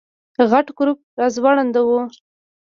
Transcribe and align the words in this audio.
غټ 0.49 0.67
ګروپ 0.77 0.99
راځوړند 1.19 1.75
و. 1.87 1.89